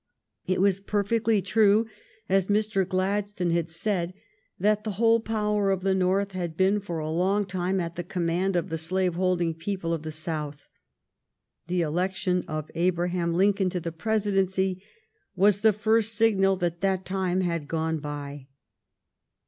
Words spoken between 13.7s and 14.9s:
the Presidency